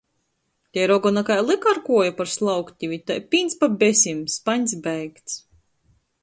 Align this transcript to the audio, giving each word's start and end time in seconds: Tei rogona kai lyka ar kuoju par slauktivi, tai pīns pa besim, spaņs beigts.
Tei 0.71 0.85
rogona 0.91 1.21
kai 1.27 1.37
lyka 1.49 1.67
ar 1.73 1.79
kuoju 1.87 2.13
par 2.17 2.29
slauktivi, 2.37 2.97
tai 3.07 3.19
pīns 3.31 3.59
pa 3.61 3.71
besim, 3.83 4.25
spaņs 4.37 4.75
beigts. 4.89 5.39